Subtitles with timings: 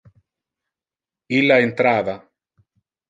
[1.41, 2.17] Illa entrava.